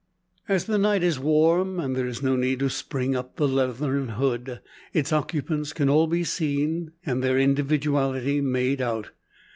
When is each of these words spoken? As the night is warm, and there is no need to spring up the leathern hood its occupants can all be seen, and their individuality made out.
As 0.49 0.65
the 0.65 0.79
night 0.79 1.03
is 1.03 1.19
warm, 1.19 1.79
and 1.79 1.95
there 1.95 2.07
is 2.07 2.23
no 2.23 2.35
need 2.35 2.57
to 2.61 2.69
spring 2.71 3.15
up 3.15 3.35
the 3.35 3.47
leathern 3.47 4.09
hood 4.09 4.59
its 4.95 5.13
occupants 5.13 5.73
can 5.73 5.89
all 5.89 6.07
be 6.07 6.23
seen, 6.23 6.93
and 7.05 7.21
their 7.23 7.37
individuality 7.37 8.41
made 8.41 8.81
out. 8.81 9.11